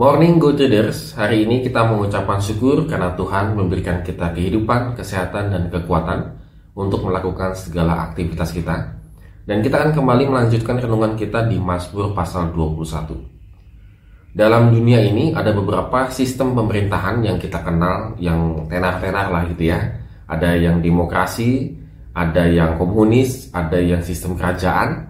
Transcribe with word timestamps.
Morning 0.00 0.40
Go 0.40 0.56
Traders, 0.56 1.12
hari 1.12 1.44
ini 1.44 1.60
kita 1.60 1.84
mengucapkan 1.84 2.40
syukur 2.40 2.88
karena 2.88 3.12
Tuhan 3.20 3.52
memberikan 3.52 4.00
kita 4.00 4.32
kehidupan, 4.32 4.96
kesehatan, 4.96 5.52
dan 5.52 5.68
kekuatan 5.68 6.40
untuk 6.72 7.04
melakukan 7.04 7.52
segala 7.52 8.08
aktivitas 8.08 8.48
kita. 8.48 8.96
Dan 9.44 9.60
kita 9.60 9.76
akan 9.76 9.92
kembali 9.92 10.24
melanjutkan 10.24 10.80
renungan 10.80 11.20
kita 11.20 11.44
di 11.52 11.60
Mazmur 11.60 12.16
pasal 12.16 12.48
21. 12.48 14.32
Dalam 14.32 14.72
dunia 14.72 15.04
ini 15.04 15.36
ada 15.36 15.52
beberapa 15.52 16.08
sistem 16.08 16.56
pemerintahan 16.56 17.20
yang 17.20 17.36
kita 17.36 17.60
kenal, 17.60 18.16
yang 18.16 18.72
tenar-tenar 18.72 19.28
lah 19.28 19.44
gitu 19.52 19.68
ya. 19.68 19.84
Ada 20.24 20.56
yang 20.56 20.80
demokrasi, 20.80 21.76
ada 22.16 22.48
yang 22.48 22.80
komunis, 22.80 23.52
ada 23.52 23.76
yang 23.76 24.00
sistem 24.00 24.32
kerajaan, 24.32 25.09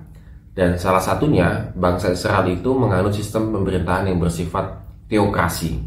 dan 0.61 0.77
salah 0.77 1.01
satunya, 1.01 1.73
bangsa 1.73 2.13
Israel 2.13 2.45
itu 2.53 2.77
menganut 2.77 3.17
sistem 3.17 3.49
pemerintahan 3.49 4.13
yang 4.13 4.21
bersifat 4.21 4.77
teokrasi. 5.09 5.81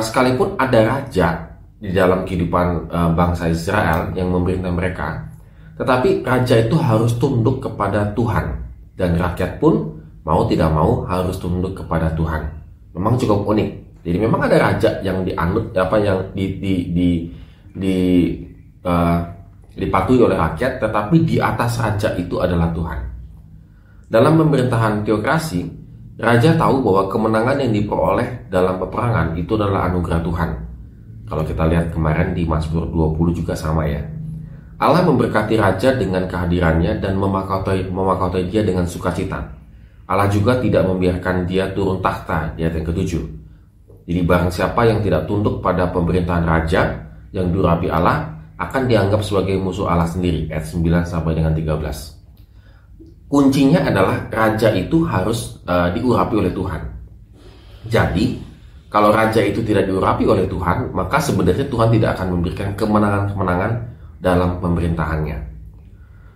Sekalipun 0.00 0.56
ada 0.56 0.80
raja 0.88 1.52
di 1.76 1.92
dalam 1.92 2.24
kehidupan 2.24 2.88
e, 2.88 2.98
bangsa 3.12 3.52
Israel 3.52 4.08
yang 4.16 4.32
memerintah 4.32 4.72
mereka, 4.72 5.20
tetapi 5.76 6.24
raja 6.24 6.64
itu 6.64 6.80
harus 6.80 7.12
tunduk 7.20 7.60
kepada 7.60 8.08
Tuhan 8.16 8.64
dan 8.96 9.20
rakyat 9.20 9.60
pun 9.60 10.00
mau 10.24 10.48
tidak 10.48 10.72
mau 10.72 11.04
harus 11.04 11.36
tunduk 11.36 11.76
kepada 11.76 12.08
Tuhan. 12.16 12.40
Memang 12.96 13.20
cukup 13.20 13.44
unik. 13.44 14.00
Jadi 14.00 14.16
memang 14.16 14.48
ada 14.48 14.56
raja 14.56 15.04
yang 15.04 15.28
dianut 15.28 15.76
apa 15.76 16.00
yang 16.00 16.32
di 16.32 16.56
di 16.56 16.74
di, 16.88 17.08
di 17.76 17.96
uh, 18.80 19.33
dipatuhi 19.74 20.22
oleh 20.22 20.38
rakyat, 20.38 20.78
tetapi 20.78 21.26
di 21.26 21.36
atas 21.42 21.82
raja 21.82 22.14
itu 22.14 22.38
adalah 22.38 22.70
Tuhan. 22.70 23.00
Dalam 24.06 24.38
pemerintahan 24.38 25.02
teokrasi, 25.02 25.66
raja 26.22 26.54
tahu 26.54 26.82
bahwa 26.86 27.10
kemenangan 27.10 27.58
yang 27.58 27.72
diperoleh 27.74 28.46
dalam 28.46 28.78
peperangan 28.78 29.34
itu 29.34 29.52
adalah 29.58 29.90
anugerah 29.90 30.20
Tuhan. 30.22 30.50
Kalau 31.24 31.42
kita 31.42 31.64
lihat 31.66 31.90
kemarin 31.90 32.36
di 32.36 32.46
Mazmur 32.46 32.86
20 32.86 33.40
juga 33.42 33.56
sama 33.56 33.88
ya. 33.88 34.04
Allah 34.78 35.06
memberkati 35.06 35.54
raja 35.56 35.94
dengan 35.96 36.26
kehadirannya 36.26 37.00
dan 37.00 37.16
memakautai, 37.16 37.88
memakautai 37.88 38.50
dia 38.50 38.60
dengan 38.66 38.84
sukacita. 38.84 39.40
Allah 40.04 40.28
juga 40.28 40.60
tidak 40.60 40.84
membiarkan 40.84 41.48
dia 41.48 41.72
turun 41.72 42.04
takhta 42.04 42.52
di 42.52 42.66
ayat 42.66 42.82
yang 42.82 42.86
ketujuh. 42.92 43.24
Jadi 44.04 44.20
barang 44.20 44.52
siapa 44.52 44.84
yang 44.84 45.00
tidak 45.00 45.24
tunduk 45.24 45.64
pada 45.64 45.88
pemerintahan 45.88 46.44
raja 46.44 46.82
yang 47.32 47.48
durapi 47.48 47.88
Allah, 47.88 48.33
akan 48.54 48.82
dianggap 48.86 49.20
sebagai 49.26 49.58
musuh 49.58 49.90
Allah 49.90 50.06
sendiri 50.06 50.46
ayat 50.50 50.70
9 50.70 51.04
sampai 51.06 51.32
dengan 51.34 51.54
13. 51.54 53.26
Kuncinya 53.26 53.82
adalah 53.82 54.30
raja 54.30 54.70
itu 54.70 55.02
harus 55.02 55.58
uh, 55.66 55.90
diurapi 55.90 56.34
oleh 56.38 56.52
Tuhan. 56.54 56.82
Jadi, 57.90 58.38
kalau 58.86 59.10
raja 59.10 59.42
itu 59.42 59.58
tidak 59.66 59.90
diurapi 59.90 60.22
oleh 60.22 60.46
Tuhan, 60.46 60.94
maka 60.94 61.18
sebenarnya 61.18 61.66
Tuhan 61.66 61.90
tidak 61.98 62.14
akan 62.14 62.28
memberikan 62.38 62.68
kemenangan-kemenangan 62.78 63.72
dalam 64.22 64.62
pemerintahannya. 64.62 65.38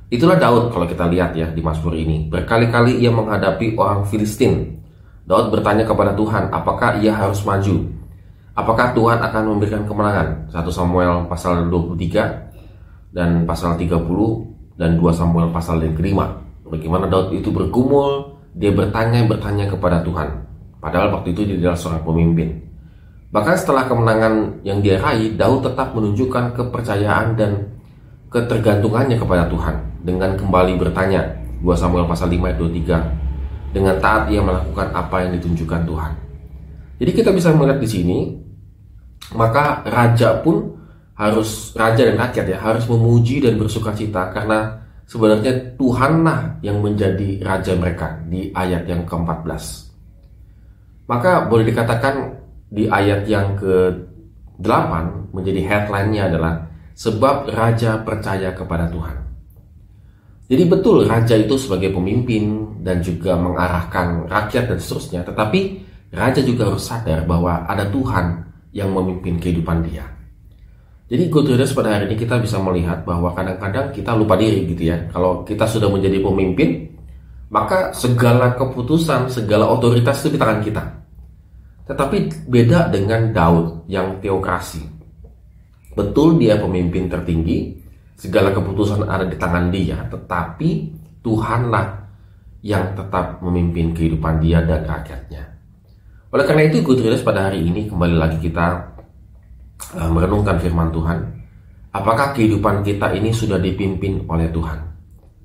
Itulah 0.09 0.41
Daud 0.41 0.73
kalau 0.73 0.89
kita 0.89 1.05
lihat 1.07 1.37
ya 1.37 1.53
di 1.53 1.61
Mazmur 1.61 1.95
ini. 1.95 2.27
Berkali-kali 2.27 2.99
ia 2.99 3.13
menghadapi 3.13 3.77
orang 3.79 4.09
Filistin. 4.09 4.81
Daud 5.29 5.53
bertanya 5.53 5.85
kepada 5.85 6.17
Tuhan, 6.17 6.49
apakah 6.51 6.99
ia 6.99 7.13
harus 7.13 7.45
maju? 7.45 7.98
Apakah 8.59 8.91
Tuhan 8.91 9.23
akan 9.23 9.55
memberikan 9.55 9.87
kemenangan? 9.87 10.51
1 10.51 10.67
Samuel 10.75 11.31
pasal 11.31 11.71
23 11.71 13.15
dan 13.15 13.47
pasal 13.47 13.79
30 13.79 14.03
dan 14.75 14.99
2 14.99 15.15
Samuel 15.15 15.55
pasal 15.55 15.79
yang 15.79 15.95
kelima. 15.95 16.43
Bagaimana 16.67 17.07
Daud 17.07 17.31
itu 17.39 17.55
bergumul, 17.55 18.35
dia 18.59 18.75
bertanya-bertanya 18.75 19.71
kepada 19.71 20.03
Tuhan. 20.03 20.43
Padahal 20.83 21.15
waktu 21.15 21.39
itu 21.39 21.47
dia 21.47 21.57
adalah 21.63 21.79
seorang 21.79 22.03
pemimpin. 22.03 22.59
Bahkan 23.31 23.55
setelah 23.63 23.87
kemenangan 23.87 24.67
yang 24.67 24.83
dia 24.83 24.99
raih, 24.99 25.39
Daud 25.39 25.63
tetap 25.63 25.95
menunjukkan 25.95 26.59
kepercayaan 26.59 27.39
dan 27.39 27.79
ketergantungannya 28.35 29.23
kepada 29.23 29.47
Tuhan 29.47 30.03
dengan 30.03 30.35
kembali 30.35 30.75
bertanya 30.83 31.31
2 31.63 31.79
Samuel 31.79 32.11
pasal 32.11 32.27
5 32.27 32.43
ayat 32.43 32.59
23 32.59 33.71
dengan 33.71 33.95
taat 34.03 34.27
ia 34.35 34.43
melakukan 34.43 34.91
apa 34.91 35.23
yang 35.23 35.39
ditunjukkan 35.39 35.87
Tuhan. 35.87 36.13
Jadi 36.99 37.11
kita 37.15 37.31
bisa 37.31 37.55
melihat 37.55 37.79
di 37.79 37.87
sini 37.87 38.48
maka 39.37 39.85
raja 39.85 40.41
pun 40.41 40.79
harus 41.19 41.75
raja 41.75 42.07
dan 42.07 42.17
rakyat 42.17 42.47
ya 42.47 42.59
harus 42.63 42.87
memuji 42.87 43.43
dan 43.43 43.59
bersuka 43.59 43.91
cita 43.91 44.31
karena 44.31 44.79
sebenarnya 45.05 45.75
Tuhanlah 45.75 46.63
yang 46.63 46.79
menjadi 46.79 47.43
raja 47.43 47.75
mereka 47.75 48.23
di 48.31 48.55
ayat 48.55 48.87
yang 48.87 49.03
ke-14. 49.03 49.89
Maka 51.11 51.49
boleh 51.51 51.65
dikatakan 51.67 52.39
di 52.69 52.87
ayat 52.87 53.25
yang 53.27 53.57
ke-8 53.59 54.93
menjadi 55.33 55.61
headline-nya 55.65 56.29
adalah 56.31 56.55
sebab 56.95 57.51
raja 57.51 57.99
percaya 58.05 58.53
kepada 58.53 58.87
Tuhan. 58.93 59.17
Jadi 60.49 60.65
betul 60.65 61.05
raja 61.05 61.37
itu 61.37 61.61
sebagai 61.61 61.93
pemimpin 61.93 62.77
dan 62.81 63.05
juga 63.05 63.37
mengarahkan 63.37 64.25
rakyat 64.29 64.65
dan 64.73 64.79
seterusnya, 64.81 65.21
tetapi 65.25 65.61
raja 66.13 66.41
juga 66.41 66.73
harus 66.73 66.89
sadar 66.89 67.29
bahwa 67.29 67.69
ada 67.69 67.85
Tuhan 67.93 68.48
yang 68.73 68.93
memimpin 68.93 69.41
kehidupan 69.41 69.85
dia. 69.89 70.05
Jadi 71.09 71.33
good 71.33 71.49
leaders 71.49 71.73
pada 71.73 71.97
hari 71.97 72.13
ini 72.13 72.17
kita 72.21 72.37
bisa 72.37 72.61
melihat 72.61 73.01
bahwa 73.09 73.33
kadang-kadang 73.33 73.97
kita 73.97 74.13
lupa 74.13 74.37
diri 74.37 74.69
gitu 74.69 74.93
ya. 74.93 75.09
Kalau 75.09 75.41
kita 75.41 75.65
sudah 75.65 75.89
menjadi 75.89 76.21
pemimpin, 76.21 76.85
maka 77.49 77.97
segala 77.97 78.53
keputusan, 78.53 79.33
segala 79.33 79.73
otoritas 79.73 80.21
itu 80.21 80.37
di 80.37 80.39
tangan 80.39 80.61
kita. 80.61 80.85
Tetapi 81.89 82.45
beda 82.45 82.93
dengan 82.93 83.33
Daud 83.33 83.89
yang 83.89 84.21
teokrasi. 84.21 84.85
Betul 85.97 86.37
dia 86.37 86.61
pemimpin 86.61 87.09
tertinggi, 87.09 87.73
segala 88.13 88.53
keputusan 88.53 89.09
ada 89.09 89.25
di 89.25 89.41
tangan 89.41 89.73
dia, 89.73 90.05
tetapi 90.13 90.71
Tuhanlah 91.25 92.05
yang 92.63 92.93
tetap 92.93 93.41
memimpin 93.41 93.97
kehidupan 93.97 94.45
dia 94.45 94.61
dan 94.61 94.85
rakyatnya. 94.85 95.58
Oleh 96.29 96.45
karena 96.45 96.69
itu, 96.69 96.85
Good 96.85 97.01
pada 97.25 97.49
hari 97.49 97.65
ini 97.65 97.89
kembali 97.89 98.21
lagi 98.21 98.37
kita 98.37 98.85
uh, 99.97 100.11
merenungkan 100.13 100.61
firman 100.61 100.93
Tuhan. 100.93 101.25
Apakah 101.89 102.37
kehidupan 102.37 102.85
kita 102.85 103.17
ini 103.17 103.33
sudah 103.33 103.57
dipimpin 103.57 104.29
oleh 104.29 104.53
Tuhan? 104.53 104.77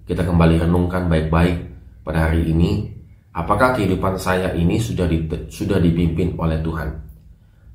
Kita 0.04 0.28
kembali 0.28 0.60
renungkan 0.60 1.08
baik-baik 1.08 1.56
pada 2.04 2.28
hari 2.28 2.52
ini. 2.52 2.92
Apakah 3.32 3.80
kehidupan 3.80 4.20
saya 4.20 4.52
ini 4.52 4.76
sudah 4.76 5.08
di, 5.08 5.24
sudah 5.48 5.80
dipimpin 5.80 6.36
oleh 6.36 6.60
Tuhan? 6.60 6.92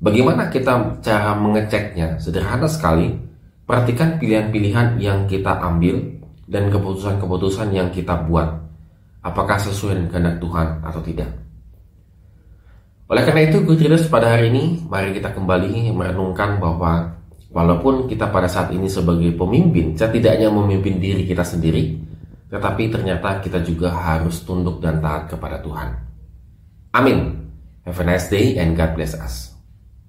Bagaimana 0.05 0.53
kita 0.53 1.01
cara 1.01 1.33
mengeceknya? 1.33 2.21
Sederhana 2.21 2.69
sekali. 2.69 3.09
Perhatikan 3.65 4.21
pilihan-pilihan 4.21 5.01
yang 5.01 5.25
kita 5.25 5.57
ambil 5.57 5.97
dan 6.45 6.69
keputusan-keputusan 6.69 7.73
yang 7.73 7.89
kita 7.89 8.21
buat. 8.29 8.53
Apakah 9.25 9.57
sesuai 9.57 9.97
dengan 9.97 10.09
kehendak 10.13 10.35
Tuhan 10.37 10.67
atau 10.85 11.01
tidak? 11.01 11.48
Oleh 13.09 13.25
karena 13.25 13.41
itu, 13.49 13.65
Good 13.65 13.81
Readers 13.81 14.05
pada 14.05 14.37
hari 14.37 14.53
ini, 14.53 14.85
mari 14.85 15.17
kita 15.17 15.33
kembali 15.33 15.89
merenungkan 15.97 16.61
bahwa 16.61 17.17
walaupun 17.49 18.05
kita 18.05 18.29
pada 18.29 18.45
saat 18.45 18.69
ini 18.69 18.85
sebagai 18.85 19.33
pemimpin, 19.33 19.97
setidaknya 19.97 20.53
memimpin 20.53 21.01
diri 21.01 21.25
kita 21.25 21.41
sendiri, 21.41 21.97
tetapi 22.53 22.93
ternyata 22.93 23.41
kita 23.41 23.65
juga 23.65 23.89
harus 23.97 24.45
tunduk 24.45 24.77
dan 24.77 25.01
taat 25.01 25.25
kepada 25.25 25.57
Tuhan. 25.57 25.89
Amin. 26.93 27.49
Have 27.89 27.97
a 27.97 28.05
nice 28.05 28.29
day 28.29 28.61
and 28.61 28.77
God 28.77 28.93
bless 28.93 29.17
us. 29.17 29.48